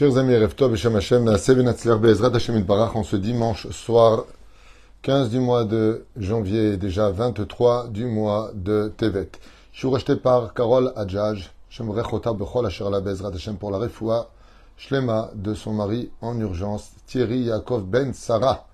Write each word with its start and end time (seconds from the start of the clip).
Chers 0.00 0.16
amis, 0.16 0.34
Reftov 0.34 0.72
Beshem 0.72 0.94
Hashem, 0.94 1.24
Naaseh 1.24 1.54
Benatzler 1.54 1.98
Be'ezrat 1.98 2.32
Hashem 2.32 2.62
Barach, 2.62 2.96
en 2.96 3.02
ce 3.02 3.16
dimanche 3.16 3.68
soir 3.68 4.24
15 5.02 5.28
du 5.28 5.40
mois 5.40 5.66
de 5.66 6.06
janvier, 6.16 6.78
déjà 6.78 7.10
23 7.10 7.88
du 7.88 8.06
mois 8.06 8.50
de 8.54 8.90
Tevet. 8.96 9.28
Je 9.72 9.78
suis 9.80 9.88
rejeté 9.88 10.16
par 10.16 10.54
Carole 10.54 10.94
Adjaj, 10.96 11.52
Shem 11.68 11.90
Rechota 11.90 12.32
Bechol 12.32 12.64
Asher 12.64 12.88
La 12.90 13.02
Be'ezrat 13.02 13.34
Hashem 13.34 13.58
pour 13.58 13.70
la 13.70 13.76
refoua 13.76 14.30
Shlema 14.78 15.32
de 15.34 15.52
son 15.52 15.74
mari 15.74 16.10
en 16.22 16.40
urgence, 16.40 16.92
Thierry 17.06 17.40
Yaakov 17.40 17.84
Ben 17.84 18.14
Sarah, 18.14 18.68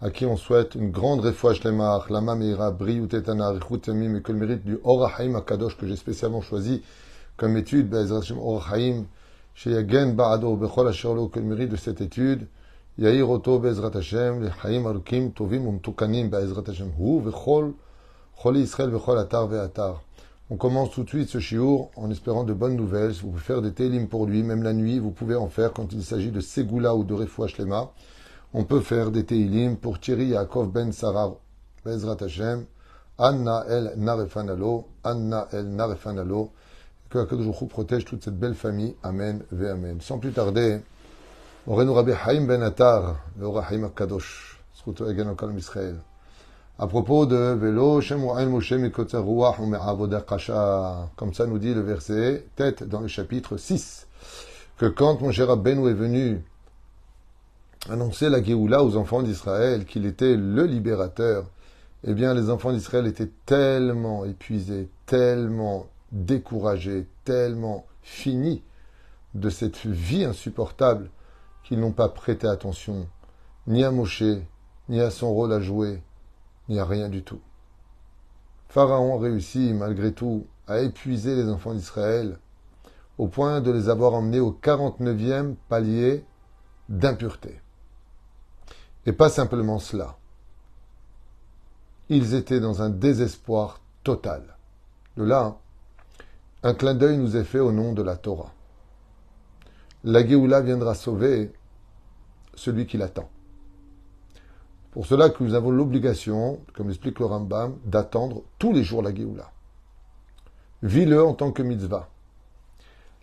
à 0.00 0.10
qui 0.10 0.26
on 0.26 0.36
souhaite 0.36 0.76
une 0.76 0.92
grande 0.92 1.22
refoua 1.22 1.54
Shlema, 1.54 1.96
Achlama 1.96 2.36
Meira, 2.36 2.70
Briou 2.70 3.08
Tetana, 3.08 3.52
Yamim 3.84 4.14
et 4.14 4.22
que 4.22 4.30
le 4.30 4.38
mérite 4.38 4.64
du 4.64 4.78
Orahaim 4.84 5.34
Akadosh 5.34 5.76
que 5.76 5.88
j'ai 5.88 5.96
spécialement 5.96 6.40
choisi 6.40 6.84
comme 7.36 7.56
étude, 7.56 7.90
Be'ezrat 7.90 8.18
Hashem 8.18 8.38
Orahaim, 8.38 9.06
on 9.60 9.70
commence 20.56 20.90
tout 20.92 21.02
de 21.02 21.08
suite 21.08 21.28
ce 21.28 21.40
chiour 21.40 21.90
en 21.96 22.08
espérant 22.08 22.44
de 22.44 22.52
bonnes 22.52 22.76
nouvelles. 22.76 23.10
Vous 23.10 23.30
pouvez 23.30 23.40
faire 23.40 23.60
des 23.60 23.72
télim 23.72 24.06
pour 24.06 24.26
lui, 24.26 24.44
même 24.44 24.62
la 24.62 24.72
nuit, 24.72 25.00
vous 25.00 25.10
pouvez 25.10 25.34
en 25.34 25.48
faire 25.48 25.72
quand 25.72 25.92
il 25.92 26.04
s'agit 26.04 26.30
de 26.30 26.40
Segula 26.40 26.94
ou 26.94 27.02
de 27.02 27.14
refouachlema. 27.14 27.90
On 28.54 28.62
peut 28.62 28.80
faire 28.80 29.10
des 29.10 29.24
télim 29.24 29.76
pour 29.76 29.98
Thierry 29.98 30.26
Yaakov 30.26 30.70
Ben 30.70 30.92
Sarah, 30.92 31.34
Bezrat 31.84 32.18
Hashem, 32.20 32.64
Anna 33.18 33.64
El 33.68 33.94
Narefanalo, 33.96 34.86
Anna 35.02 35.48
El 35.50 35.66
Narefanalo, 35.70 36.52
que 37.10 37.18
Akadosh 37.18 37.68
protège 37.68 38.04
toute 38.04 38.24
cette 38.24 38.38
belle 38.38 38.54
famille. 38.54 38.94
Amen, 39.02 39.42
ve 39.50 39.66
Amen. 39.66 40.00
Sans 40.00 40.18
plus 40.18 40.32
tarder, 40.32 40.80
Morenu 41.66 41.90
Rabbi 41.90 42.12
Haim 42.12 42.46
Ben 42.46 42.62
Atar, 42.62 43.16
le 43.38 43.48
Rahim 43.48 43.84
Akadosh, 43.84 44.60
Sruto 44.74 45.06
Egen 45.06 45.28
Okal 45.28 45.56
Israël. 45.56 45.96
À 46.78 46.86
propos 46.86 47.26
de 47.26 47.54
Velo, 47.54 48.00
Shem 48.00 48.22
Wa'el 48.24 48.48
Moshe 48.48 48.72
Mikotzer 48.72 49.18
Ruach 49.18 49.58
Me'avoda 49.58 50.20
Kasha, 50.20 51.10
comme 51.16 51.34
ça 51.34 51.46
nous 51.46 51.58
dit 51.58 51.74
le 51.74 51.80
verset, 51.80 52.46
tête 52.56 52.84
dans 52.84 53.00
le 53.00 53.08
chapitre 53.08 53.56
6, 53.56 54.06
que 54.76 54.86
quand 54.86 55.20
mon 55.20 55.32
cher 55.32 55.48
Rabbeinu 55.48 55.90
est 55.90 55.94
venu 55.94 56.40
annoncer 57.90 58.28
la 58.28 58.42
Géoula 58.42 58.84
aux 58.84 58.96
enfants 58.96 59.22
d'Israël, 59.22 59.86
qu'il 59.86 60.06
était 60.06 60.36
le 60.36 60.64
libérateur, 60.64 61.46
eh 62.04 62.14
bien 62.14 62.34
les 62.34 62.48
enfants 62.48 62.72
d'Israël 62.72 63.06
étaient 63.06 63.30
tellement 63.44 64.24
épuisés, 64.24 64.88
tellement 65.06 65.86
découragés, 66.12 67.06
tellement 67.24 67.86
finis 68.02 68.62
de 69.34 69.50
cette 69.50 69.86
vie 69.86 70.24
insupportable 70.24 71.10
qu'ils 71.64 71.80
n'ont 71.80 71.92
pas 71.92 72.08
prêté 72.08 72.46
attention 72.46 73.08
ni 73.66 73.84
à 73.84 73.90
Moshe, 73.90 74.24
ni 74.88 75.00
à 75.00 75.10
son 75.10 75.32
rôle 75.32 75.52
à 75.52 75.60
jouer, 75.60 76.02
ni 76.68 76.78
à 76.78 76.86
rien 76.86 77.08
du 77.08 77.22
tout. 77.22 77.40
Pharaon 78.68 79.18
réussit 79.18 79.74
malgré 79.74 80.12
tout 80.12 80.46
à 80.66 80.80
épuiser 80.80 81.36
les 81.36 81.48
enfants 81.48 81.74
d'Israël 81.74 82.38
au 83.18 83.28
point 83.28 83.60
de 83.60 83.70
les 83.70 83.88
avoir 83.88 84.14
emmenés 84.14 84.40
au 84.40 84.52
49e 84.52 85.56
palier 85.68 86.24
d'impureté. 86.88 87.60
Et 89.06 89.12
pas 89.12 89.28
simplement 89.28 89.78
cela. 89.78 90.16
Ils 92.08 92.34
étaient 92.34 92.60
dans 92.60 92.80
un 92.80 92.90
désespoir 92.90 93.80
total. 94.04 94.56
De 95.16 95.24
là, 95.24 95.58
un 96.62 96.74
clin 96.74 96.94
d'œil 96.94 97.18
nous 97.18 97.36
est 97.36 97.44
fait 97.44 97.60
au 97.60 97.72
nom 97.72 97.92
de 97.92 98.02
la 98.02 98.16
Torah. 98.16 98.52
La 100.04 100.26
Géoula 100.26 100.60
viendra 100.60 100.94
sauver 100.94 101.52
celui 102.54 102.86
qui 102.86 102.96
l'attend. 102.96 103.28
Pour 104.90 105.06
cela 105.06 105.30
que 105.30 105.42
nous 105.44 105.54
avons 105.54 105.70
l'obligation, 105.70 106.60
comme 106.74 106.88
explique 106.88 107.18
le 107.20 107.26
Rambam, 107.26 107.76
d'attendre 107.84 108.42
tous 108.58 108.72
les 108.72 108.82
jours 108.82 109.02
la 109.02 109.14
Géoula. 109.14 109.52
Vis-le 110.82 111.22
en 111.22 111.34
tant 111.34 111.52
que 111.52 111.62
mitzvah. 111.62 112.08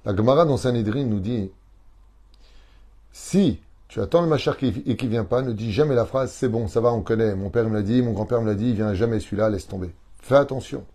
La 0.05 0.15
Gemara 0.15 0.45
dans 0.45 0.57
Sanhedrin 0.57 1.05
nous 1.05 1.19
dit 1.19 1.51
si 3.11 3.61
tu 3.87 4.01
attends 4.01 4.21
le 4.21 4.27
Machar 4.27 4.57
et 4.61 4.97
qui 4.97 5.07
vient 5.07 5.23
pas, 5.23 5.41
ne 5.41 5.53
dis 5.53 5.71
jamais 5.71 5.95
la 5.95 6.05
phrase 6.05 6.33
c'est 6.33 6.49
bon, 6.49 6.67
ça 6.67 6.81
va, 6.81 6.91
on 6.91 7.01
connaît, 7.01 7.33
mon 7.33 7.49
père 7.49 7.67
me 7.69 7.73
l'a 7.73 7.81
dit, 7.81 8.01
mon 8.01 8.11
grand-père 8.11 8.41
me 8.41 8.47
l'a 8.47 8.55
dit, 8.55 8.69
il 8.69 8.75
vient 8.75 8.93
jamais 8.93 9.19
celui-là, 9.19 9.49
laisse 9.49 9.67
tomber. 9.67 9.95
Fais 10.21 10.35
attention. 10.35 10.85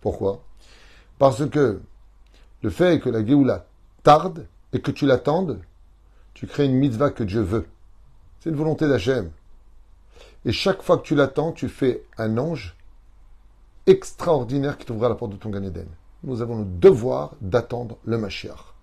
Pourquoi? 0.00 0.42
Parce 1.18 1.48
que 1.48 1.80
le 2.62 2.70
fait 2.70 3.00
que 3.00 3.08
la 3.08 3.24
Géoula 3.24 3.66
tarde 4.02 4.46
et 4.72 4.80
que 4.80 4.90
tu 4.90 5.06
l'attendes, 5.06 5.60
tu 6.34 6.46
crées 6.46 6.66
une 6.66 6.76
mitzvah 6.76 7.10
que 7.10 7.22
Dieu 7.22 7.40
veut. 7.40 7.66
C'est 8.40 8.50
une 8.50 8.56
volonté 8.56 8.88
d'Hachem. 8.88 9.30
Et 10.44 10.52
chaque 10.52 10.82
fois 10.82 10.98
que 10.98 11.02
tu 11.02 11.14
l'attends, 11.14 11.52
tu 11.52 11.68
fais 11.68 12.04
un 12.18 12.36
ange 12.36 12.76
extraordinaire 13.86 14.76
qui 14.78 14.86
t'ouvrira 14.86 15.08
la 15.08 15.14
porte 15.14 15.32
de 15.32 15.36
ton 15.36 15.50
Gan 15.50 15.62
Nous 16.22 16.42
avons 16.42 16.58
le 16.58 16.64
devoir 16.64 17.34
d'attendre 17.40 17.96
le 18.04 18.18
Mashiach. 18.18 18.74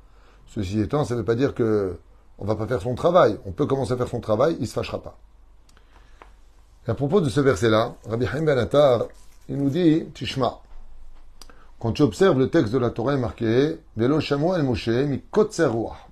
Ceci 0.48 0.80
étant, 0.80 1.06
ça 1.06 1.14
ne 1.14 1.20
veut 1.20 1.26
pas 1.26 1.36
dire 1.36 1.54
que 1.54 1.98
on 2.38 2.46
va 2.46 2.56
pas 2.56 2.66
faire 2.66 2.82
son 2.82 2.96
travail. 2.96 3.38
On 3.46 3.52
peut 3.52 3.68
commencer 3.68 3.94
à 3.94 3.98
faire 3.98 4.08
son 4.08 4.20
travail, 4.20 4.56
il 4.56 4.62
ne 4.62 4.66
se 4.66 4.74
fâchera 4.74 5.02
pas. 5.02 5.18
Et 6.88 6.90
à 6.90 6.96
propos 6.96 7.22
de 7.22 7.30
ce 7.30 7.40
verset-là, 7.40 7.96
Rabbi 8.10 8.26
Haim 8.26 8.44
Ben 8.44 8.58
Attar, 8.58 9.06
il 9.48 9.58
nous 9.58 9.70
dit, 9.70 10.06
Tishma, 10.16 10.60
quand 11.82 11.94
tu 11.94 12.04
observes 12.04 12.38
le 12.38 12.48
texte 12.48 12.72
de 12.72 12.78
la 12.78 12.92
Torah 12.92 13.16
est 13.16 13.18
marqué 13.18 13.80
Velo 13.98 14.20
mi 14.20 15.22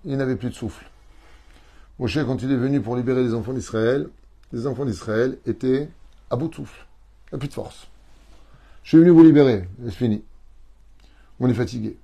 Il 0.04 0.18
n'avait 0.18 0.36
plus 0.36 0.50
de 0.50 0.56
souffle. 0.56 0.90
Moshe, 2.00 2.18
quand 2.26 2.42
il 2.42 2.52
est 2.52 2.58
venu 2.58 2.82
pour 2.82 2.96
libérer 2.96 3.22
les 3.22 3.36
enfants 3.36 3.54
d'Israël, 3.54 4.10
les 4.52 4.66
enfants 4.66 4.86
d'Israël 4.86 5.38
étaient 5.46 5.88
à 6.32 6.38
bout 6.38 6.48
de 6.48 6.56
souffle. 6.56 6.88
Il 7.28 7.36
n'y 7.36 7.36
a 7.36 7.38
plus 7.38 7.50
de 7.50 7.54
force. 7.54 7.88
Je 8.82 8.90
suis 8.90 8.98
venu 8.98 9.12
vous 9.12 9.24
libérer. 9.24 9.70
C'est 9.86 9.92
fini. 9.92 10.24
On 11.40 11.48
est 11.48 11.54
fatigué. 11.54 11.98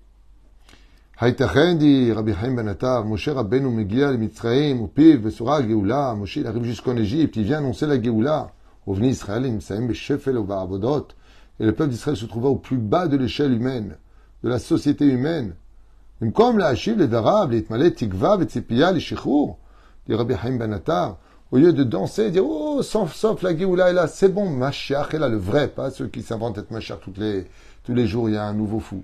Haïtachen 1.17 1.79
dit 1.79 2.11
Rabbi 2.11 2.33
Haim 2.33 2.53
Benatav, 2.53 3.07
Moshe 3.07 3.29
Rabbeinu 3.29 3.69
Megia, 3.69 4.11
le 4.11 4.17
Mitzraim, 4.17 4.83
Upiv, 4.83 5.23
Besura, 5.23 5.63
Geoula. 5.63 6.13
Moshe, 6.13 6.35
il 6.35 6.45
arrive 6.45 6.65
jusqu'en 6.65 6.95
Égypte, 6.97 7.35
il 7.37 7.45
vient 7.45 7.57
annoncer 7.57 7.87
la 7.87 7.99
Geoula. 7.99 8.51
Ovni 8.85 9.09
Israël, 9.09 9.43
Imsaim, 9.43 9.87
Beshefel, 9.87 10.37
Oba 10.37 10.61
Abodot. 10.61 11.07
Et 11.59 11.65
le 11.65 11.73
peuple 11.73 11.91
d'Israël 11.91 12.17
se 12.17 12.25
trouva 12.25 12.49
au 12.49 12.55
plus 12.55 12.77
bas 12.77 13.07
de 13.07 13.17
l'échelle 13.17 13.53
humaine, 13.53 13.97
de 14.43 14.49
la 14.49 14.59
société 14.59 15.05
humaine. 15.05 15.55
Comme 16.33 16.57
la 16.57 16.67
Hachiv, 16.67 16.97
les 16.97 17.07
Darab, 17.07 17.51
les 17.51 17.59
Itmalet, 17.59 17.91
Tikva, 17.91 18.37
les 18.37 18.45
Tzipia, 18.45 18.91
les 18.91 18.99
Shichour, 18.99 19.57
dit 20.07 20.15
Rabbi 20.15 20.33
Haim 20.33 20.57
Ben 20.57 20.73
Attar, 20.73 21.17
au 21.51 21.57
lieu 21.57 21.73
de 21.73 21.83
danser, 21.83 22.31
dire 22.31 22.43
Oh, 22.45 22.81
sauf, 22.81 23.13
sauf 23.13 23.41
la 23.43 23.55
Géoula 23.55 23.89
est 23.89 23.93
là, 23.93 24.07
c'est 24.07 24.29
bon, 24.29 24.49
Mashiach 24.49 25.13
est 25.13 25.19
là, 25.19 25.29
le 25.29 25.37
vrai, 25.37 25.67
pas 25.67 25.91
ceux 25.91 26.07
qui 26.07 26.21
s'inventent 26.21 26.57
être 26.57 26.71
Mashiach 26.71 26.99
toutes 27.01 27.17
les, 27.17 27.47
tous 27.83 27.93
les 27.93 28.07
jours, 28.07 28.29
il 28.29 28.35
y 28.35 28.37
a 28.37 28.43
un 28.43 28.53
nouveau 28.53 28.79
fou. 28.79 29.03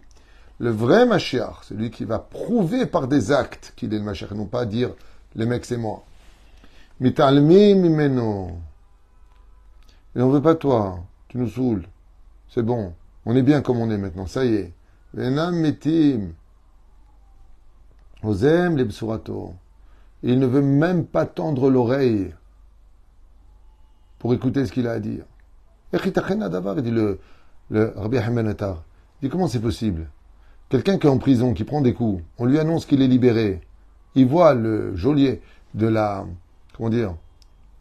Le 0.60 0.72
vrai 0.72 1.06
Mashiach, 1.06 1.64
celui 1.64 1.92
qui 1.92 2.06
va 2.06 2.20
prouver 2.20 2.86
par 2.86 3.08
des 3.08 3.32
actes 3.32 3.74
qu'il 3.76 3.94
est 3.94 3.98
le 3.98 4.04
Mashiach, 4.04 4.32
non 4.32 4.46
pas 4.46 4.66
dire 4.66 4.92
les 5.36 5.46
mecs 5.46 5.66
c'est 5.66 5.78
moi. 5.78 6.04
Mitalmi 7.00 7.74
mimeno. 7.76 8.52
Et 10.16 10.22
on 10.22 10.30
veut 10.30 10.42
pas 10.42 10.56
toi, 10.56 11.00
tu 11.30 11.38
nous 11.38 11.50
saoules. 11.50 11.86
C'est 12.54 12.64
bon. 12.64 12.94
On 13.26 13.36
est 13.36 13.44
bien 13.44 13.62
comme 13.62 13.78
on 13.78 13.90
est 13.90 13.98
maintenant. 13.98 14.28
Ça 14.28 14.44
y 14.46 14.56
est. 14.56 14.74
Osem 18.24 18.78
les 18.78 18.88
Il 20.24 20.40
ne 20.40 20.46
veut 20.46 20.62
même 20.62 21.06
pas 21.06 21.26
tendre 21.26 21.70
l'oreille 21.70 22.34
pour 24.20 24.34
écouter 24.34 24.66
ce 24.66 24.72
qu'il 24.72 24.88
a 24.88 24.92
à 24.92 25.00
dire. 25.00 25.24
Dit 25.94 26.92
le, 26.92 27.20
le 27.70 27.94
Rabbi 27.96 28.18
Il 28.18 28.68
dit 29.22 29.30
comment 29.30 29.48
c'est 29.48 29.60
possible? 29.60 30.10
Quelqu'un 30.70 30.98
qui 30.98 31.08
est 31.08 31.10
en 31.10 31.18
prison, 31.18 31.54
qui 31.54 31.64
prend 31.64 31.82
des 31.82 31.94
coups, 31.94 32.24
on 32.38 32.46
lui 32.46 32.60
annonce 32.60 32.86
qu'il 32.86 33.02
est 33.02 33.08
libéré. 33.08 33.62
Il 34.16 34.28
voit 34.28 34.54
le 34.54 34.96
geôlier 34.96 35.42
de 35.74 35.88
la, 35.88 36.26
comment 36.76 36.90
dire, 36.90 37.16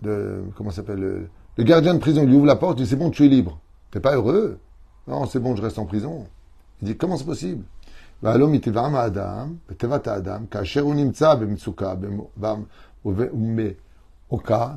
de, 0.02 0.43
comment 0.56 0.70
s'appelle, 0.70 0.99
le, 0.99 1.28
le, 1.56 1.64
gardien 1.64 1.94
de 1.94 1.99
prison, 1.99 2.22
il 2.22 2.28
lui 2.28 2.37
ouvre 2.37 2.46
la 2.46 2.56
porte, 2.56 2.78
il 2.78 2.84
dit 2.84 2.88
c'est 2.90 2.96
bon, 2.96 3.11
tu 3.11 3.25
es 3.25 3.28
libre. 3.28 3.61
T'es 3.90 4.00
pas 4.00 4.14
heureux? 4.14 4.58
Non, 5.08 5.26
c'est 5.26 5.40
bon, 5.40 5.56
je 5.56 5.62
reste 5.62 5.78
en 5.78 5.87
prison. 5.87 6.26
Il 6.81 6.88
dit, 6.88 6.96
comment 6.96 7.16
c'est 7.16 7.25
possible? 7.25 7.64
Ça 8.22 8.37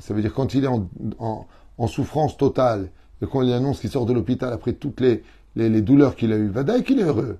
veut 0.09 0.21
dire 0.21 0.33
quand 0.33 0.53
il 0.53 0.63
est 0.63 0.67
en, 0.67 0.89
en, 1.19 1.87
souffrance 1.87 2.37
totale 2.37 2.89
et 3.21 3.25
qu'on 3.25 3.41
lui 3.41 3.51
annonce 3.53 3.81
qu'il 3.81 3.89
sort 3.89 4.05
de 4.05 4.13
l'hôpital 4.13 4.53
après 4.53 4.73
toutes 4.73 5.01
les, 5.01 5.23
les, 5.55 5.81
douleurs 5.81 6.15
qu'il 6.15 6.31
a 6.31 6.37
eues, 6.37 6.47
Vadaï 6.47 6.83
qu'il 6.83 6.99
est 6.99 7.03
heureux. 7.03 7.37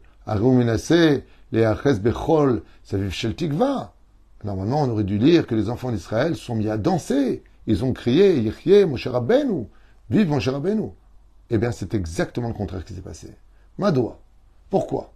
Normalement, 4.44 4.82
on 4.82 4.90
aurait 4.90 5.04
dû 5.06 5.18
lire 5.18 5.48
que 5.48 5.56
les 5.56 5.70
enfants 5.70 5.92
d'Israël 5.92 6.36
sont 6.36 6.56
mis 6.56 6.68
à 6.68 6.78
danser. 6.78 7.44
Ils 7.66 7.86
ont 7.86 7.94
crié, 7.94 8.40
Yechye, 8.40 8.86
Moshe 8.86 9.08
Rabbeinu, 9.08 9.68
vive 10.10 10.30
Moshe 10.30 10.50
Rabbeinu. 10.50 10.92
Eh 11.54 11.60
bien, 11.60 11.72
c'est 11.72 11.94
exactement 11.94 12.48
le 12.48 12.56
contraire 12.56 12.84
qui 12.84 12.96
s'est 12.96 13.02
passé. 13.02 13.32
Madoua. 13.78 14.18
Pourquoi? 14.72 15.14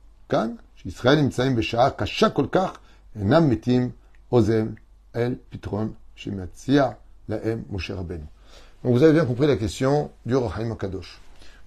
Donc 8.84 8.94
vous 8.94 9.02
avez 9.02 9.14
bien 9.14 9.26
compris 9.26 9.48
la 9.48 9.56
question 9.56 10.12
du 10.28 10.36
Rochaim 10.36 10.76
Kadosh. 10.76 11.20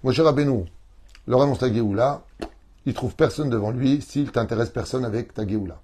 Moshe 0.05 0.20
Rabbeinu 0.20 0.67
leur 1.26 1.43
annonce 1.43 1.62
la 1.62 1.72
Géoula, 1.72 2.22
il 2.87 2.94
trouve 2.94 3.17
personne 3.17 3.50
devant 3.50 3.72
lui 3.72 4.00
s'il 4.00 4.31
t'intéresse 4.31 4.70
personne 4.70 5.05
avec 5.05 5.34
ta 5.34 5.44
Géoula. 5.49 5.81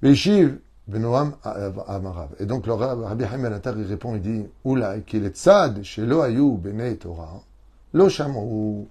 Beshiv 0.00 0.58
Benoam 0.86 1.34
Amarav. 1.42 2.30
Et 2.38 2.46
donc 2.46 2.66
le 2.66 2.72
Rabbi 2.72 3.24
Haim 3.24 3.60
il 3.78 3.82
répond, 3.86 4.14
il 4.14 4.22
dit 4.22 4.44
Oula, 4.64 5.00
qu'il 5.00 5.24
est 5.24 5.36
tzad 5.36 5.82
chez 5.82 6.06
Lo 6.06 6.20
Ayou 6.20 6.56
Bene 6.56 6.96
Torah, 6.96 7.42
Lo 7.92 8.08
Shamou. 8.08 8.88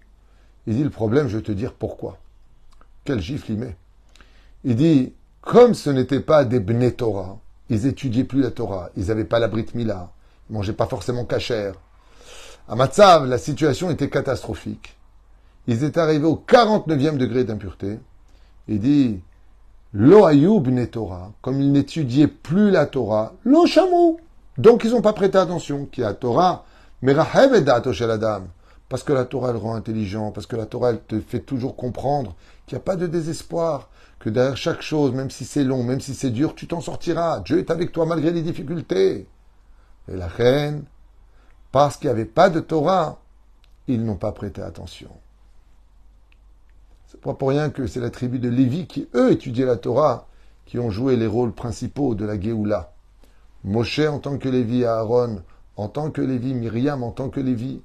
Il 0.68 0.76
dit 0.76 0.84
le 0.84 0.90
problème, 0.90 1.28
je 1.28 1.38
vais 1.38 1.44
te 1.44 1.52
dire 1.52 1.74
pourquoi. 1.74 2.18
Quel 3.04 3.22
gifle 3.22 3.52
il 3.52 3.60
met. 3.60 3.78
Il 4.64 4.76
dit 4.76 5.14
comme 5.42 5.74
ce 5.76 5.90
n'était 5.90 6.20
pas 6.20 6.44
des 6.44 6.60
Bne 6.60 6.92
Torah, 6.92 7.38
ils 7.70 7.86
étudiaient 7.86 8.24
plus 8.24 8.42
la 8.42 8.52
Torah, 8.52 8.90
ils 8.98 9.08
n'avaient 9.08 9.26
pas 9.26 9.40
la 9.40 9.48
Brit 9.48 9.68
Mila, 9.76 10.12
ils 10.50 10.54
mangeaient 10.54 10.74
pas 10.74 10.88
forcément 10.88 11.24
cachère. 11.24 11.76
À 12.68 12.76
Matzav, 12.76 13.28
la 13.28 13.38
situation 13.38 13.92
était 13.92 14.10
catastrophique. 14.10 14.98
Ils 15.68 15.84
étaient 15.84 16.00
arrivés 16.00 16.26
au 16.26 16.44
49e 16.48 17.18
degré 17.18 17.44
d'impureté. 17.44 18.00
Il 18.68 18.80
dit 18.80 19.22
Lo 19.94 20.28
Torah, 20.92 21.32
comme 21.42 21.62
ils 21.62 21.72
n'étudiaient 21.72 22.28
plus 22.28 22.70
la 22.70 22.86
Torah, 22.86 23.34
lo 23.44 23.66
chamou. 23.66 24.20
Donc 24.58 24.84
ils 24.84 24.92
n'ont 24.92 25.02
pas 25.02 25.14
prêté 25.14 25.38
attention. 25.38 25.86
Qui 25.86 26.04
a 26.04 26.14
Torah. 26.14 26.66
Parce 28.90 29.04
que 29.04 29.14
la 29.14 29.26
Torah, 29.26 29.50
elle 29.50 29.58
rend 29.58 29.76
intelligent, 29.76 30.32
parce 30.32 30.48
que 30.48 30.56
la 30.56 30.66
Torah, 30.66 30.92
elle 30.92 31.02
te 31.02 31.20
fait 31.20 31.40
toujours 31.40 31.76
comprendre 31.76 32.36
qu'il 32.66 32.76
n'y 32.76 32.82
a 32.82 32.84
pas 32.84 32.96
de 32.96 33.08
désespoir, 33.08 33.90
que 34.20 34.30
derrière 34.30 34.58
chaque 34.58 34.82
chose, 34.82 35.12
même 35.12 35.30
si 35.30 35.46
c'est 35.46 35.64
long, 35.64 35.84
même 35.84 36.00
si 36.00 36.14
c'est 36.14 36.30
dur, 36.30 36.56
tu 36.56 36.68
t'en 36.68 36.82
sortiras. 36.82 37.40
Dieu 37.42 37.60
est 37.60 37.72
avec 37.72 37.92
toi 37.92 38.06
malgré 38.06 38.32
les 38.32 38.42
difficultés. 38.42 39.28
Et 40.08 40.16
la 40.16 40.28
reine, 40.28 40.84
parce 41.72 41.98
qu'il 41.98 42.08
n'y 42.08 42.14
avait 42.14 42.26
pas 42.26 42.50
de 42.50 42.60
Torah, 42.60 43.20
ils 43.88 44.04
n'ont 44.04 44.16
pas 44.16 44.32
prêté 44.32 44.62
attention. 44.62 45.10
C'est 47.08 47.22
pas 47.22 47.34
pour 47.34 47.50
rien 47.50 47.70
que 47.70 47.88
c'est 47.88 48.00
la 48.00 48.10
tribu 48.10 48.40
de 48.40 48.50
Lévi 48.50 48.88
qui, 48.88 49.08
eux, 49.14 49.32
étudiaient 49.32 49.66
la 49.66 49.78
Torah, 49.78 50.28
qui 50.66 50.80
ont 50.80 50.90
joué 50.90 51.16
les 51.16 51.28
rôles 51.28 51.54
principaux 51.54 52.16
de 52.16 52.26
la 52.26 52.40
Géoula. 52.40 52.94
Moshe 53.64 54.00
en 54.00 54.20
tant 54.20 54.38
que 54.38 54.50
Lévi, 54.50 54.86
Aaron 54.86 55.42
en 55.78 55.90
tant 55.90 56.10
que 56.10 56.22
Lévi, 56.22 56.54
Myriam 56.54 57.04
en 57.04 57.12
tant 57.12 57.30
que 57.30 57.40
Lévi, 57.40 57.82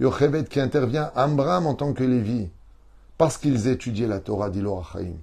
Yochebed 0.00 0.48
qui 0.48 0.60
intervient, 0.60 1.10
Amram 1.14 1.66
en 1.66 1.74
tant 1.74 1.92
que 1.92 2.04
Lévi, 2.04 2.48
parce 3.16 3.38
qu'ils 3.38 3.68
étudiaient 3.68 4.06
la 4.06 4.20
Torah, 4.20 4.50
dit 4.50 4.60
l'Orachaim. 4.60 5.14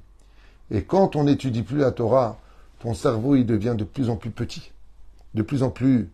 Et 0.72 0.84
quand 0.84 1.16
on 1.16 1.26
n'étudie 1.26 1.62
plus 1.62 1.78
la 1.78 1.92
Torah, 1.92 2.40
ton 2.80 2.94
cerveau 2.94 3.36
il 3.36 3.46
devient 3.46 3.76
de 3.78 3.84
plus 3.84 4.10
en 4.10 4.16
plus 4.16 4.32
petit, 4.32 4.72
de 5.36 5.44
plus 5.44 5.64
en 5.64 5.70
plus. 5.70 6.10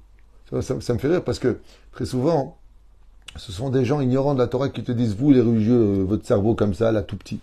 Ça, 0.62 0.74
me 0.74 0.80
fait 0.80 1.08
rire 1.08 1.24
parce 1.24 1.40
que 1.40 1.60
très 1.92 2.06
souvent, 2.06 2.58
ce 3.36 3.52
sont 3.52 3.70
des 3.70 3.86
gens 3.86 4.02
ignorants 4.02 4.34
de 4.34 4.40
la 4.40 4.48
Torah 4.48 4.70
qui 4.70 4.84
te 4.84 4.92
disent, 4.92 5.16
vous 5.16 5.32
les 5.32 5.42
religieux, 5.42 6.00
euh, 6.00 6.04
votre 6.04 6.26
cerveau 6.26 6.56
comme 6.56 6.74
ça, 6.74 6.92
là, 6.92 7.02
tout 7.02 7.18
petit. 7.18 7.40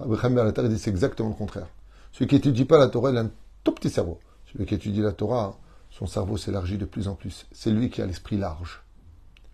la 0.00 0.52
Torah 0.52 0.68
dit 0.68 0.78
c'est 0.78 0.90
exactement 0.90 1.28
le 1.30 1.34
contraire. 1.34 1.66
Celui 2.12 2.26
qui 2.26 2.36
n'étudie 2.36 2.64
pas 2.64 2.78
la 2.78 2.88
Torah, 2.88 3.10
il 3.10 3.16
a 3.16 3.22
un 3.22 3.30
tout 3.64 3.72
petit 3.72 3.90
cerveau. 3.90 4.18
Celui 4.52 4.66
qui 4.66 4.74
étudie 4.74 5.00
la 5.00 5.12
Torah, 5.12 5.58
son 5.90 6.06
cerveau 6.06 6.36
s'élargit 6.36 6.78
de 6.78 6.84
plus 6.84 7.08
en 7.08 7.14
plus. 7.14 7.46
C'est 7.52 7.70
lui 7.70 7.90
qui 7.90 8.02
a 8.02 8.06
l'esprit 8.06 8.36
large. 8.36 8.82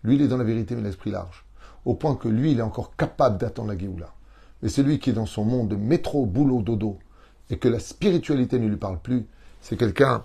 Lui, 0.03 0.15
il 0.15 0.21
est 0.21 0.27
dans 0.27 0.37
la 0.37 0.43
vérité, 0.43 0.75
mais 0.75 0.83
l'esprit 0.83 1.11
large. 1.11 1.45
Au 1.85 1.95
point 1.95 2.15
que 2.15 2.27
lui, 2.27 2.51
il 2.51 2.59
est 2.59 2.63
encore 2.63 2.95
capable 2.95 3.37
d'attendre 3.37 3.69
la 3.69 3.77
Géoula. 3.77 4.13
Mais 4.61 4.69
celui 4.69 4.99
qui 4.99 5.09
est 5.09 5.13
dans 5.13 5.25
son 5.25 5.43
monde 5.43 5.69
de 5.69 5.75
métro, 5.75 6.25
boulot, 6.25 6.61
dodo, 6.61 6.99
et 7.49 7.57
que 7.57 7.67
la 7.67 7.79
spiritualité 7.79 8.59
ne 8.59 8.67
lui 8.67 8.77
parle 8.77 8.99
plus, 8.99 9.25
c'est 9.61 9.77
quelqu'un 9.77 10.23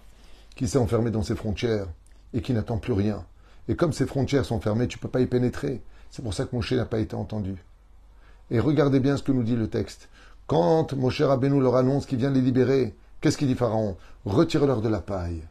qui 0.55 0.69
s'est 0.69 0.79
enfermé 0.79 1.11
dans 1.11 1.23
ses 1.23 1.35
frontières 1.35 1.87
et 2.33 2.43
qui 2.43 2.53
n'attend 2.53 2.79
plus 2.79 2.93
rien. 2.93 3.25
Et 3.69 3.77
comme 3.77 3.93
ces 3.93 4.07
frontières 4.07 4.45
sont 4.45 4.61
fermées, 4.61 4.89
tu 4.89 4.99
ne 4.99 5.03
peux 5.03 5.09
pas 5.09 5.21
y 5.21 5.27
pénétrer. 5.27 5.83
C'est 6.11 6.23
pour 6.23 6.35
ça 6.35 6.45
que 6.45 6.55
Moshe 6.55 6.73
n'a 6.73 6.85
pas 6.85 6.99
été 6.99 7.17
entendu. 7.17 7.57
Et 8.51 8.61
regardez 8.61 9.01
bien 9.01 9.17
ce 9.17 9.23
que 9.23 9.33
nous 9.33 9.43
dit 9.43 9.57
le 9.57 9.69
texte. 9.69 10.09
Quand 10.47 10.93
Moshe 10.93 11.21
Rabbeinu 11.21 11.61
leur 11.61 11.77
annonce 11.77 12.07
qu'il 12.07 12.19
vient 12.19 12.31
les 12.31 12.41
libérer, 12.41 12.95
qu'est-ce 13.21 13.37
qu'il 13.37 13.49
dit 13.49 13.57
Pharaon? 13.57 13.97
Retire-leur 14.25 14.81
de 14.81 14.89
la 14.89 15.01
paille. 15.01 15.43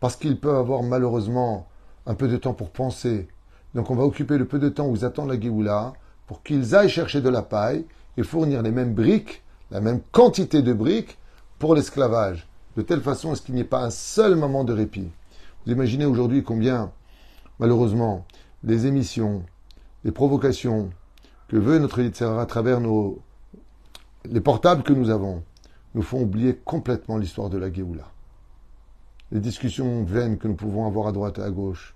Parce 0.00 0.16
qu'ils 0.16 0.40
peuvent 0.40 0.56
avoir 0.56 0.82
malheureusement 0.82 1.68
un 2.06 2.14
peu 2.14 2.28
de 2.28 2.36
temps 2.36 2.54
pour 2.54 2.70
penser. 2.70 3.28
Donc 3.74 3.90
on 3.90 3.94
va 3.94 4.04
occuper 4.04 4.38
le 4.38 4.46
peu 4.46 4.58
de 4.58 4.70
temps 4.70 4.88
où 4.88 4.96
ils 4.96 5.04
attendent 5.04 5.28
la 5.28 5.40
Géoula 5.40 5.92
pour 6.26 6.42
qu'ils 6.42 6.74
aillent 6.74 6.88
chercher 6.88 7.20
de 7.20 7.28
la 7.28 7.42
paille 7.42 7.84
et 8.16 8.22
fournir 8.22 8.62
les 8.62 8.70
mêmes 8.70 8.94
briques, 8.94 9.42
la 9.70 9.80
même 9.80 10.00
quantité 10.12 10.62
de 10.62 10.72
briques 10.72 11.18
pour 11.58 11.74
l'esclavage. 11.74 12.48
De 12.76 12.82
telle 12.82 13.02
façon 13.02 13.32
à 13.32 13.36
ce 13.36 13.42
qu'il 13.42 13.54
n'y 13.54 13.60
ait 13.60 13.64
pas 13.64 13.84
un 13.84 13.90
seul 13.90 14.36
moment 14.36 14.64
de 14.64 14.72
répit. 14.72 15.10
Vous 15.64 15.72
imaginez 15.72 16.06
aujourd'hui 16.06 16.42
combien 16.42 16.90
malheureusement, 17.58 18.26
les 18.64 18.86
émissions, 18.86 19.44
les 20.04 20.12
provocations 20.12 20.90
que 21.48 21.56
veut 21.56 21.78
notre 21.78 22.00
littéraire 22.00 22.38
à 22.38 22.46
travers 22.46 22.80
nos, 22.80 23.20
les 24.24 24.40
portables 24.40 24.82
que 24.82 24.92
nous 24.92 25.10
avons, 25.10 25.42
nous 25.94 26.02
font 26.02 26.22
oublier 26.22 26.56
complètement 26.56 27.16
l'histoire 27.16 27.48
de 27.48 27.58
la 27.58 27.72
Géoula. 27.72 28.10
Les 29.32 29.40
discussions 29.40 30.04
vaines 30.04 30.38
que 30.38 30.48
nous 30.48 30.54
pouvons 30.54 30.86
avoir 30.86 31.08
à 31.08 31.12
droite 31.12 31.38
et 31.38 31.42
à 31.42 31.50
gauche. 31.50 31.94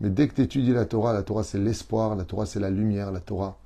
Mais 0.00 0.10
dès 0.10 0.28
que 0.28 0.34
tu 0.34 0.42
étudies 0.42 0.72
la 0.72 0.86
Torah, 0.86 1.12
la 1.12 1.22
Torah 1.22 1.44
c'est 1.44 1.58
l'espoir, 1.58 2.16
la 2.16 2.24
Torah 2.24 2.46
c'est 2.46 2.60
la 2.60 2.70
lumière, 2.70 3.12
la 3.12 3.20
Torah 3.20 3.58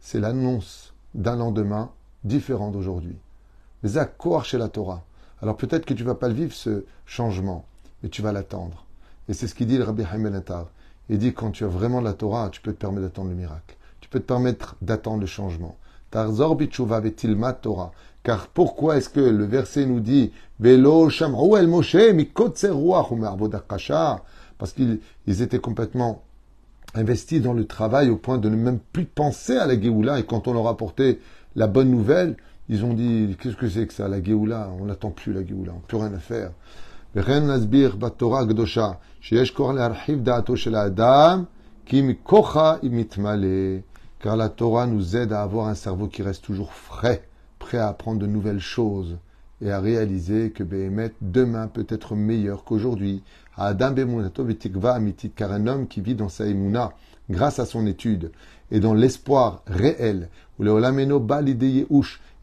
c'est 0.00 0.20
l'annonce 0.20 0.94
d'un 1.14 1.36
lendemain 1.36 1.90
différent 2.24 2.70
d'aujourd'hui. 2.70 3.16
Mais 3.82 3.98
à 3.98 4.04
quoi 4.04 4.42
chez 4.42 4.58
la 4.58 4.68
Torah 4.68 5.04
Alors 5.42 5.56
peut-être 5.56 5.84
que 5.84 5.94
tu 5.94 6.02
ne 6.02 6.08
vas 6.08 6.14
pas 6.14 6.28
le 6.28 6.34
vivre 6.34 6.52
ce 6.52 6.84
changement, 7.04 7.64
mais 8.02 8.08
tu 8.08 8.22
vas 8.22 8.32
l'attendre. 8.32 8.84
Et 9.28 9.34
c'est 9.34 9.46
ce 9.46 9.54
qu'il 9.54 9.66
dit 9.66 9.78
le 9.78 9.84
Rabbi 9.84 10.04
Haïm 10.04 10.42
il 11.08 11.18
dit 11.18 11.32
quand 11.32 11.52
tu 11.52 11.64
as 11.64 11.68
vraiment 11.68 12.00
la 12.00 12.12
Torah, 12.12 12.48
tu 12.50 12.60
peux 12.60 12.72
te 12.72 12.78
permettre 12.78 13.02
d'attendre 13.02 13.30
le 13.30 13.36
miracle. 13.36 13.76
Tu 14.00 14.08
peux 14.08 14.20
te 14.20 14.26
permettre 14.26 14.76
d'attendre 14.82 15.20
le 15.20 15.26
changement. 15.26 15.76
Tarzor 16.10 16.56
vetilma 16.56 17.52
Torah. 17.52 17.92
Car 18.22 18.48
pourquoi 18.48 18.96
est-ce 18.96 19.08
que 19.08 19.20
le 19.20 19.44
verset 19.44 19.86
nous 19.86 20.00
dit 20.00 20.32
Velo 20.58 21.08
Parce 24.58 24.72
qu'ils 24.72 25.42
étaient 25.42 25.58
complètement 25.58 26.22
investis 26.94 27.40
dans 27.40 27.52
le 27.52 27.66
travail 27.66 28.10
au 28.10 28.16
point 28.16 28.38
de 28.38 28.48
ne 28.48 28.56
même 28.56 28.78
plus 28.78 29.04
penser 29.04 29.56
à 29.56 29.66
la 29.66 29.80
Géoula. 29.80 30.18
Et 30.18 30.24
quand 30.24 30.48
on 30.48 30.54
leur 30.54 30.66
a 30.66 30.70
apporté 30.70 31.20
la 31.54 31.66
bonne 31.66 31.90
nouvelle, 31.90 32.36
ils 32.68 32.84
ont 32.84 32.94
dit 32.94 33.36
Qu'est-ce 33.40 33.56
que 33.56 33.68
c'est 33.68 33.86
que 33.86 33.92
ça, 33.92 34.08
la 34.08 34.22
Géoula? 34.22 34.70
On 34.80 34.86
n'attend 34.86 35.10
plus 35.10 35.32
la 35.32 35.44
Géoula, 35.44 35.72
on 35.72 35.76
n'a 35.76 35.82
plus 35.86 35.96
rien 35.96 36.12
à 36.12 36.18
faire. 36.18 36.50
וכן 37.15 37.43
להסביר 37.43 37.95
בתורה 37.95 38.41
הקדושה 38.41 38.91
שיש 39.21 39.51
כוח 39.51 39.71
להרחיב 39.71 40.23
דעתו 40.23 40.57
של 40.57 40.75
האדם, 40.75 41.43
כי 41.85 42.01
מכוחה 42.01 42.75
היא 42.81 42.91
מתמלא. 42.91 43.79
Car 44.23 44.35
la 44.35 44.49
Torah 44.49 44.85
nous 44.85 45.17
aide 45.17 45.33
à 45.33 45.41
avoir 45.41 45.65
un 45.67 45.73
cerveau 45.73 46.07
qui 46.07 46.21
reste 46.21 46.43
toujours 46.43 46.73
frais, 46.73 47.23
prêt 47.57 47.79
à 47.79 47.87
apprendre 47.87 48.19
de 48.19 48.27
nouvelles 48.27 48.59
choses 48.59 49.17
et 49.61 49.71
à 49.71 49.79
réaliser 49.79 50.51
que 50.51 50.63
Behemet, 50.63 51.13
demain 51.21 51.67
peut 51.67 51.87
être 51.89 52.15
meilleur 52.15 52.63
qu'aujourd'hui. 52.63 53.23
Adam 53.57 53.95
amitit, 54.83 55.31
car 55.31 55.51
un 55.51 55.65
homme 55.65 55.87
qui 55.87 56.01
vit 56.01 56.13
dans 56.13 56.29
sa 56.29 56.45
emuna, 56.45 56.91
grâce 57.31 57.57
à 57.57 57.65
son 57.65 57.87
étude, 57.87 58.31
et 58.69 58.79
dans 58.79 58.93
l'espoir 58.93 59.63
réel, 59.65 60.29
ou 60.59 60.63
le 60.63 60.71
olameno 60.71 61.25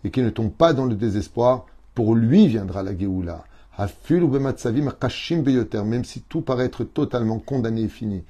et 0.04 0.10
qui 0.10 0.22
ne 0.22 0.30
tombe 0.30 0.52
pas 0.52 0.72
dans 0.72 0.84
le 0.84 0.94
désespoir, 0.94 1.66
pour 1.94 2.16
lui 2.16 2.48
viendra 2.48 2.82
la 2.82 2.96
Géoula 2.96 3.44
même 5.85 6.05
si 6.05 6.21
tout 6.21 6.41
paraît 6.41 6.65
être 6.65 6.83
totalement 6.83 7.39
condamné 7.39 7.81
et 7.81 7.87
fini. 7.87 8.23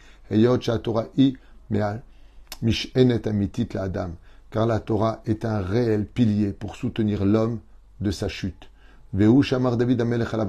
Car 4.51 4.65
la 4.67 4.79
Torah 4.79 5.21
est 5.25 5.45
un 5.45 5.59
réel 5.61 6.05
pilier 6.05 6.53
pour 6.53 6.75
soutenir 6.75 7.25
l'homme 7.25 7.59
de 7.99 8.11
sa 8.11 8.27
chute. 8.27 8.69
Veu 9.13 9.41
Shamar 9.41 9.77
David 9.77 10.03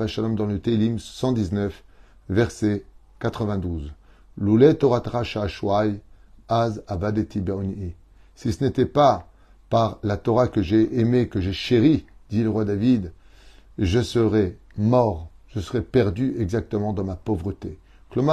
Shalom 0.07 0.37
dans 0.37 0.47
le 0.47 0.59
Télim 0.59 0.99
119, 0.99 1.83
verset 2.29 2.85
92. 3.21 3.93
Loulé 4.39 4.75
Torah 4.75 5.03
Az 6.49 6.83
Abadeti 6.87 7.43
Si 8.35 8.53
ce 8.53 8.65
n'était 8.65 8.87
pas 8.87 9.29
par 9.71 9.99
la 10.03 10.17
Torah 10.17 10.49
que 10.49 10.63
j'ai 10.63 11.01
aimée, 11.01 11.29
que 11.29 11.41
j'ai 11.41 11.53
chérie, 11.53 12.07
dit 12.31 12.43
le 12.43 12.51
roi 12.51 12.65
David, 12.65 13.13
je 13.79 14.01
serais 14.01 14.57
mort, 14.77 15.31
je 15.49 15.61
serais 15.61 15.83
perdu 15.83 16.35
exactement 16.39 16.93
dans 16.93 17.05
ma 17.05 17.17
pauvreté. 17.17 17.79
Comme 18.11 18.29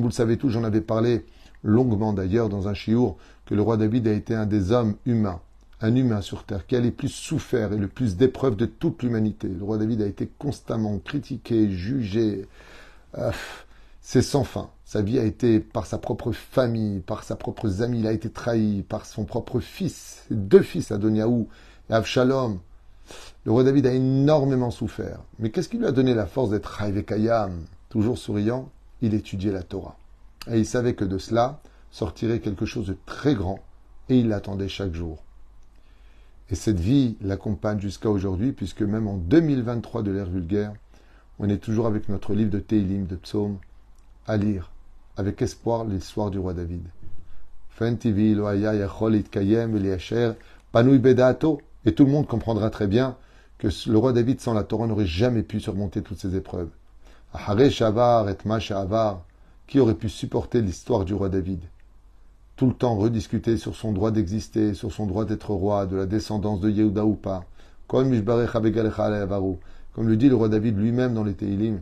vous 0.00 0.08
le 0.08 0.12
savez 0.12 0.36
tous, 0.36 0.50
j'en 0.50 0.64
avais 0.64 0.80
parlé 0.80 1.24
longuement 1.62 2.12
d'ailleurs 2.12 2.48
dans 2.48 2.68
un 2.68 2.74
chiour, 2.74 3.16
que 3.44 3.54
le 3.54 3.62
roi 3.62 3.76
David 3.76 4.08
a 4.08 4.12
été 4.12 4.34
un 4.34 4.46
des 4.46 4.72
hommes 4.72 4.96
humains, 5.04 5.40
un 5.80 5.94
humain 5.94 6.20
sur 6.20 6.44
terre, 6.44 6.66
qui 6.66 6.74
a 6.74 6.80
le 6.80 6.90
plus 6.90 7.08
souffert 7.08 7.72
et 7.72 7.76
le 7.76 7.88
plus 7.88 8.16
d'épreuves 8.16 8.56
de 8.56 8.66
toute 8.66 9.02
l'humanité. 9.02 9.48
Le 9.48 9.64
roi 9.64 9.78
David 9.78 10.02
a 10.02 10.06
été 10.06 10.28
constamment 10.38 10.98
critiqué, 10.98 11.70
jugé. 11.70 12.46
Euh, 13.18 13.30
c'est 14.00 14.22
sans 14.22 14.44
fin. 14.44 14.70
Sa 14.84 15.02
vie 15.02 15.18
a 15.18 15.24
été, 15.24 15.60
par 15.60 15.86
sa 15.86 15.98
propre 15.98 16.32
famille, 16.32 17.00
par 17.00 17.24
sa 17.24 17.34
propre 17.34 17.82
amis, 17.82 18.00
il 18.00 18.06
a 18.06 18.12
été 18.12 18.30
trahi, 18.30 18.82
par 18.82 19.06
son 19.06 19.24
propre 19.24 19.60
fils, 19.60 20.24
deux 20.30 20.62
fils, 20.62 20.92
Adoniaou 20.92 21.48
Avshalom. 21.88 22.58
Le 23.44 23.52
roi 23.52 23.62
David 23.62 23.86
a 23.86 23.92
énormément 23.92 24.72
souffert. 24.72 25.20
Mais 25.38 25.50
qu'est-ce 25.50 25.68
qui 25.68 25.78
lui 25.78 25.86
a 25.86 25.92
donné 25.92 26.14
la 26.14 26.26
force 26.26 26.50
d'être 26.50 26.82
Kayam 27.06 27.64
Toujours 27.90 28.18
souriant, 28.18 28.68
il 29.02 29.14
étudiait 29.14 29.52
la 29.52 29.62
Torah. 29.62 29.96
Et 30.50 30.58
il 30.58 30.66
savait 30.66 30.94
que 30.94 31.04
de 31.04 31.18
cela 31.18 31.60
sortirait 31.92 32.40
quelque 32.40 32.66
chose 32.66 32.88
de 32.88 32.96
très 33.06 33.36
grand, 33.36 33.60
et 34.08 34.18
il 34.18 34.28
l'attendait 34.28 34.68
chaque 34.68 34.94
jour. 34.94 35.22
Et 36.50 36.56
cette 36.56 36.80
vie 36.80 37.16
l'accompagne 37.20 37.80
jusqu'à 37.80 38.10
aujourd'hui, 38.10 38.50
puisque 38.50 38.82
même 38.82 39.06
en 39.06 39.16
2023 39.16 40.02
de 40.02 40.10
l'ère 40.10 40.26
vulgaire, 40.28 40.72
on 41.38 41.48
est 41.48 41.58
toujours 41.58 41.86
avec 41.86 42.08
notre 42.08 42.34
livre 42.34 42.50
de 42.50 42.58
Teilim, 42.58 43.06
de 43.06 43.14
Psaume, 43.16 43.58
à 44.26 44.36
lire, 44.36 44.72
avec 45.16 45.40
espoir, 45.40 45.84
l'histoire 45.84 46.32
du 46.32 46.40
roi 46.40 46.52
David. 46.52 46.82
Et 51.86 51.94
tout 51.94 52.04
le 52.04 52.10
monde 52.10 52.26
comprendra 52.26 52.68
très 52.68 52.88
bien 52.88 53.16
que 53.58 53.68
le 53.88 53.96
roi 53.96 54.12
David 54.12 54.40
sans 54.40 54.52
la 54.52 54.64
Torah 54.64 54.88
n'aurait 54.88 55.06
jamais 55.06 55.42
pu 55.42 55.60
surmonter 55.60 56.02
toutes 56.02 56.18
ces 56.18 56.36
épreuves. 56.36 56.68
Qui 59.66 59.80
aurait 59.80 59.94
pu 59.94 60.08
supporter 60.08 60.60
l'histoire 60.60 61.04
du 61.04 61.14
roi 61.14 61.28
David? 61.28 61.60
Tout 62.56 62.66
le 62.66 62.74
temps 62.74 62.96
rediscuter 62.96 63.56
sur 63.56 63.76
son 63.76 63.92
droit 63.92 64.10
d'exister, 64.10 64.74
sur 64.74 64.92
son 64.92 65.06
droit 65.06 65.24
d'être 65.24 65.50
roi, 65.50 65.86
de 65.86 65.96
la 65.96 66.06
descendance 66.06 66.60
de 66.60 66.70
Yehuda 66.70 67.04
ou 67.04 67.14
pas. 67.14 67.44
Comme 67.86 68.10
le 68.10 70.16
dit 70.16 70.28
le 70.28 70.34
roi 70.34 70.48
David 70.48 70.76
lui-même 70.76 71.14
dans 71.14 71.22
les 71.22 71.34
Teilim, 71.34 71.80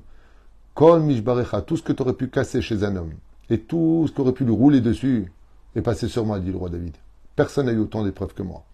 Kol 0.75 1.03
mishbarecha, 1.03 1.63
tout 1.63 1.77
ce 1.77 1.83
que 1.83 1.93
tu 1.93 2.03
aurais 2.03 2.13
pu 2.13 2.29
casser 2.29 2.61
chez 2.61 2.85
un 2.85 2.97
homme, 2.97 3.13
et 3.49 3.61
tout 3.61 4.05
ce 4.07 4.13
qui 4.13 4.21
aurait 4.21 4.33
pu 4.33 4.45
lui 4.45 4.53
rouler 4.53 4.81
dessus, 4.81 5.33
est 5.77 5.83
passé 5.83 6.09
sur 6.09 6.27
moi, 6.27 6.41
dit 6.41 6.51
le 6.51 6.59
roi 6.59 6.69
David. 6.69 6.97
Personne 7.37 7.67
n'a 7.67 7.73
eu 7.73 7.79
autant 7.79 8.05
d'épreuves 8.05 8.35
que 8.35 8.43
moi. 8.43 8.65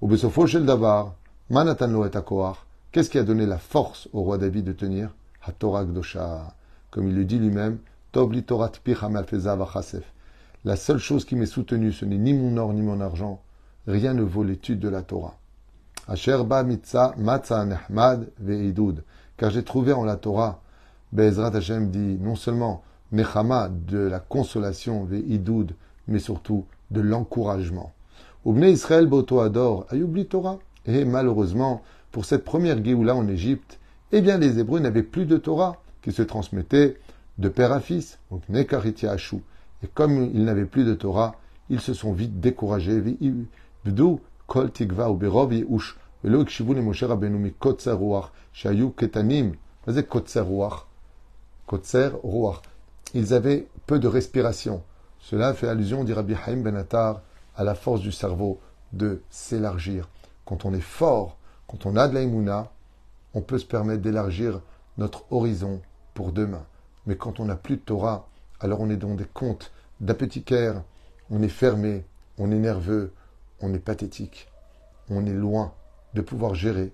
Au 0.00 0.08
Besofo 0.08 0.46
shel 0.46 0.66
davar, 0.66 1.14
manatan 1.50 1.88
lo 1.88 2.04
et 2.04 2.10
qu'est-ce 2.90 3.08
qui 3.08 3.18
a 3.18 3.22
donné 3.22 3.46
la 3.46 3.58
force 3.58 4.08
au 4.12 4.22
roi 4.22 4.38
David 4.38 4.64
de 4.64 4.72
tenir 4.72 5.14
Torah 5.58 5.84
Gdosha. 5.84 6.54
Comme 6.90 7.08
il 7.08 7.14
le 7.14 7.24
dit 7.24 7.38
lui-même, 7.38 7.78
Tov 8.12 8.32
li 8.32 8.42
Torah 8.42 8.72
La 10.64 10.76
seule 10.76 10.98
chose 10.98 11.24
qui 11.24 11.36
m'est 11.36 11.46
soutenue, 11.46 11.92
ce 11.92 12.04
n'est 12.04 12.18
ni 12.18 12.34
mon 12.34 12.56
or 12.56 12.72
ni 12.72 12.82
mon 12.82 13.00
argent. 13.00 13.40
Rien 13.86 14.14
ne 14.14 14.22
vaut 14.22 14.44
l'étude 14.44 14.80
de 14.80 14.88
la 14.88 15.02
Torah. 15.02 15.36
Asher 16.08 16.42
ba 16.44 16.62
mitza 16.62 17.14
matza 17.16 17.64
nehmad 17.64 18.30
ve'idud. 18.40 19.04
Car 19.36 19.50
j'ai 19.50 19.64
trouvé 19.64 19.92
en 19.92 20.04
la 20.04 20.16
Torah 20.16 20.60
Bezrat 21.12 21.54
Hashem 21.54 21.90
dit 21.90 22.18
non 22.20 22.34
seulement 22.34 22.82
Nechama 23.12 23.68
de 23.68 23.98
la 23.98 24.18
consolation, 24.18 25.04
Ve'idoud, 25.04 25.76
mais 26.08 26.18
surtout 26.18 26.66
de 26.90 27.00
l'encouragement. 27.00 27.93
Oubne 28.44 28.64
Israël 28.64 29.06
Boto 29.06 29.40
Ador, 29.40 29.86
Ayoubli 29.90 30.26
Torah. 30.26 30.58
Et 30.86 31.04
malheureusement, 31.04 31.82
pour 32.12 32.24
cette 32.24 32.44
première 32.44 32.82
Géoula 32.84 33.14
en 33.14 33.26
Égypte, 33.28 33.78
eh 34.12 34.20
bien 34.20 34.38
les 34.38 34.58
Hébreux 34.58 34.80
n'avaient 34.80 35.02
plus 35.02 35.26
de 35.26 35.36
Torah 35.36 35.76
qui 36.02 36.12
se 36.12 36.22
transmettait 36.22 36.98
de 37.38 37.48
père 37.48 37.72
à 37.72 37.80
fils, 37.80 38.18
donc 38.30 38.42
Nekaritia 38.48 39.12
Hachou. 39.12 39.40
Et 39.82 39.86
comme 39.86 40.30
ils 40.34 40.44
n'avaient 40.44 40.66
plus 40.66 40.84
de 40.84 40.94
Torah, 40.94 41.36
ils 41.70 41.80
se 41.80 41.94
sont 41.94 42.12
vite 42.12 42.40
découragés. 42.40 43.00
V'du 43.84 44.16
kol 44.46 44.70
tikva 44.70 45.10
ou 45.10 45.16
berov 45.16 45.52
yehush. 45.52 45.96
Ikshivu 46.24 46.74
le 46.74 46.82
Moshe 46.82 47.02
Rabbeinu 47.02 47.38
mi 47.38 47.52
kotzer 47.52 47.94
ruach, 47.94 48.30
shayu 48.52 48.90
ketanim. 48.90 49.54
Vas-y 49.86 50.04
kotzer 50.04 50.42
ruach. 50.42 50.86
Kotser, 51.66 52.10
Ruach. 52.22 52.60
Ils 53.14 53.32
avaient 53.32 53.66
peu 53.86 53.98
de 53.98 54.06
respiration. 54.06 54.82
Cela 55.18 55.54
fait 55.54 55.68
allusion, 55.68 56.04
dit 56.04 56.12
Rabbi 56.12 56.34
Haim 56.46 56.58
Benatar, 56.58 57.22
à 57.56 57.64
la 57.64 57.74
force 57.74 58.00
du 58.00 58.12
cerveau 58.12 58.60
de 58.92 59.22
s'élargir. 59.30 60.08
Quand 60.44 60.64
on 60.64 60.74
est 60.74 60.80
fort, 60.80 61.38
quand 61.66 61.86
on 61.86 61.96
a 61.96 62.08
de 62.08 62.14
l'aïmouna, 62.14 62.70
on 63.34 63.40
peut 63.40 63.58
se 63.58 63.66
permettre 63.66 64.02
d'élargir 64.02 64.60
notre 64.98 65.24
horizon 65.32 65.80
pour 66.14 66.32
demain. 66.32 66.64
Mais 67.06 67.16
quand 67.16 67.40
on 67.40 67.46
n'a 67.46 67.56
plus 67.56 67.76
de 67.76 67.82
Torah, 67.82 68.28
alors 68.60 68.80
on 68.80 68.90
est 68.90 68.96
dans 68.96 69.14
des 69.14 69.24
comptes 69.24 69.72
d'apothicaire, 70.00 70.82
on 71.30 71.42
est 71.42 71.48
fermé, 71.48 72.04
on 72.38 72.50
est 72.50 72.58
nerveux, 72.58 73.12
on 73.60 73.74
est 73.74 73.78
pathétique. 73.78 74.48
On 75.10 75.26
est 75.26 75.32
loin 75.32 75.72
de 76.14 76.20
pouvoir 76.20 76.54
gérer 76.54 76.92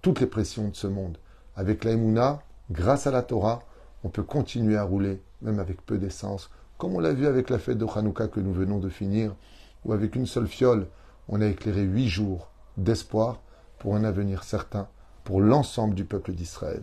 toutes 0.00 0.20
les 0.20 0.26
pressions 0.26 0.68
de 0.68 0.76
ce 0.76 0.86
monde. 0.86 1.18
Avec 1.54 1.84
l'aïmouna, 1.84 2.42
grâce 2.70 3.06
à 3.06 3.10
la 3.10 3.22
Torah, 3.22 3.62
on 4.04 4.08
peut 4.08 4.22
continuer 4.22 4.76
à 4.76 4.84
rouler, 4.84 5.20
même 5.42 5.60
avec 5.60 5.84
peu 5.84 5.98
d'essence, 5.98 6.50
comme 6.78 6.96
on 6.96 7.00
l'a 7.00 7.12
vu 7.12 7.26
avec 7.26 7.50
la 7.50 7.58
fête 7.58 7.78
de 7.78 7.86
Hanouka 7.86 8.26
que 8.26 8.40
nous 8.40 8.52
venons 8.52 8.78
de 8.78 8.88
finir, 8.88 9.36
où 9.84 9.92
avec 9.92 10.16
une 10.16 10.26
seule 10.26 10.46
fiole, 10.46 10.86
on 11.28 11.40
a 11.40 11.46
éclairé 11.46 11.82
huit 11.82 12.08
jours 12.08 12.48
d'espoir 12.76 13.40
pour 13.78 13.96
un 13.96 14.04
avenir 14.04 14.44
certain 14.44 14.88
pour 15.24 15.40
l'ensemble 15.40 15.94
du 15.94 16.04
peuple 16.04 16.32
d'Israël. 16.32 16.82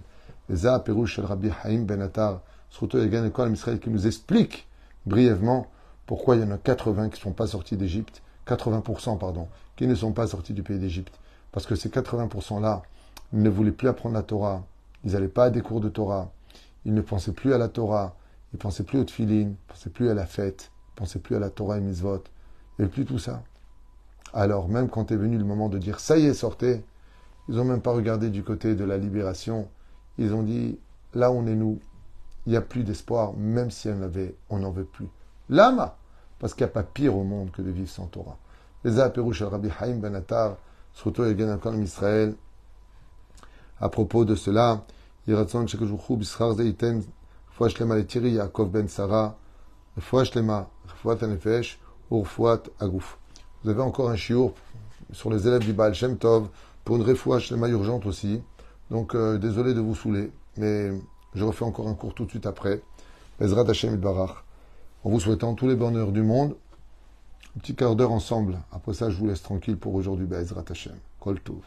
Les 0.50 0.68
Perouche 0.84 1.20
el 1.20 1.26
Rabbi 1.26 1.50
Haïm 1.64 1.86
Ben 1.86 2.02
Attar, 2.02 2.42
Israël, 3.52 3.80
qui 3.80 3.90
nous 3.90 4.08
explique 4.08 4.68
brièvement 5.06 5.68
pourquoi 6.06 6.36
il 6.36 6.42
y 6.42 6.44
en 6.44 6.52
a 6.52 6.58
80 6.58 7.10
qui 7.10 7.20
ne 7.20 7.24
sont 7.24 7.34
pas 7.34 7.48
sortis 7.48 7.78
d'Égypte, 7.78 8.22
80% 8.48 9.18
pardon, 9.18 9.48
qui 9.76 9.86
ne 9.88 9.96
sont 9.96 10.12
pas 10.12 10.28
sortis 10.28 10.54
du 10.54 10.64
pays 10.64 10.80
d'Égypte. 10.80 11.14
Parce 11.52 11.66
que 11.66 11.76
ces 11.76 11.90
80%-là 11.90 12.82
ne 13.34 13.50
voulaient 13.50 13.72
plus 13.72 13.88
apprendre 13.88 14.16
la 14.16 14.24
Torah, 14.24 14.64
ils 15.04 15.12
n'allaient 15.12 15.28
pas 15.28 15.46
à 15.46 15.50
des 15.50 15.62
cours 15.62 15.82
de 15.82 15.90
Torah, 15.90 16.32
il 16.86 16.94
ne 16.94 17.02
pensait 17.02 17.32
plus 17.32 17.54
à 17.54 17.58
la 17.58 17.68
Torah, 17.68 18.16
il 18.52 18.56
ne 18.56 18.60
pensait 18.60 18.84
plus 18.84 19.00
au 19.00 19.04
tfilin, 19.04 19.34
il 19.34 19.48
ne 19.50 19.54
pensait 19.68 19.90
plus 19.90 20.10
à 20.10 20.14
la 20.14 20.26
fête, 20.26 20.72
il 20.72 20.92
ne 20.94 20.98
pensait 21.06 21.20
plus 21.20 21.36
à 21.36 21.40
la 21.40 21.50
Torah 21.50 21.78
et 21.78 21.82
mitzvot. 21.82 22.24
Il 22.80 22.88
plus 22.88 23.06
tout 23.06 23.20
ça. 23.20 23.44
Alors, 24.34 24.70
même 24.70 24.90
quand 24.90 25.12
est 25.12 25.18
venu 25.18 25.38
le 25.38 25.44
moment 25.44 25.70
de 25.70 25.78
dire 25.78 26.00
ça 26.00 26.18
y 26.18 26.26
est, 26.26 26.34
sortez, 26.34 26.84
ils 27.48 27.56
n'ont 27.56 27.66
même 27.66 27.82
pas 27.82 27.92
regardé 27.92 28.30
du 28.30 28.44
côté 28.44 28.76
de 28.76 28.84
la 28.86 28.98
libération. 28.98 29.68
Ils 30.18 30.34
ont 30.34 30.44
dit 30.44 30.80
là 31.14 31.32
on 31.32 31.46
est 31.46 31.56
nous, 31.56 31.80
il 32.46 32.52
n'y 32.52 32.58
a 32.58 32.62
plus 32.62 32.84
d'espoir, 32.84 33.34
même 33.34 33.70
si 33.70 33.90
on 33.90 34.02
avait, 34.02 34.36
on 34.50 34.60
n'en 34.60 34.72
veut 34.72 34.86
plus. 34.86 35.10
Lama 35.50 35.98
Parce 36.40 36.54
qu'il 36.54 36.64
n'y 36.64 36.70
a 36.70 36.74
pas 36.74 36.84
pire 36.84 37.18
au 37.18 37.24
monde 37.24 37.52
que 37.52 37.62
de 37.62 37.70
vivre 37.70 37.90
sans 37.90 38.06
Torah. 38.06 38.38
Les 38.84 39.00
Aperouch 39.00 39.42
Rabbi 39.42 39.70
Haïm 39.80 40.00
Ben 40.00 40.16
Attar, 40.16 40.56
surtout 40.94 41.24
Israël, 41.82 42.36
à 43.82 43.90
propos 43.90 44.26
de 44.26 44.36
cela, 44.36 44.84
vous 52.12 53.70
avez 53.70 53.82
encore 53.82 54.10
un 54.10 54.16
chiour 54.16 54.54
sur 55.12 55.30
les 55.30 55.48
élèves 55.48 55.64
du 55.64 55.74
Baal 55.74 55.94
Shem 55.94 56.18
Tov 56.18 56.48
pour 56.84 56.96
une 56.96 57.04
refoua 57.04 57.40
shlema 57.40 57.68
urgente 57.68 58.06
aussi. 58.06 58.42
Donc 58.90 59.14
euh, 59.14 59.38
désolé 59.38 59.74
de 59.74 59.80
vous 59.80 59.94
saouler, 59.94 60.32
mais 60.58 60.92
je 61.36 61.44
refais 61.44 61.66
encore 61.66 61.88
un 61.88 61.94
cours 61.94 62.16
tout 62.16 62.26
de 62.26 62.30
suite 62.32 62.48
après. 62.48 62.82
Bezrat 63.40 63.70
Hashem 63.70 63.96
Barach. 63.98 64.44
En 65.04 65.12
vous 65.12 65.20
souhaitant 65.20 65.54
tous 65.54 65.68
les 65.68 65.76
bonheurs 65.76 66.12
du 66.12 66.24
monde. 66.24 66.56
Un 67.56 67.60
petit 67.60 67.76
quart 67.76 67.96
d'heure 67.96 68.12
ensemble. 68.12 68.60
Après 68.72 68.94
ça, 68.94 69.10
je 69.10 69.18
vous 69.18 69.28
laisse 69.28 69.42
tranquille 69.42 69.78
pour 69.78 69.94
aujourd'hui. 69.94 70.26
Bezrat 70.26 70.66
Hashem. 70.70 70.96
Kol 71.20 71.40
Tov. 71.40 71.62